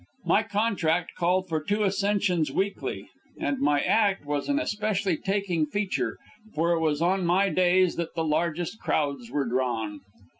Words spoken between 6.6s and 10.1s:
it was on my days that the largest crowds were drawn.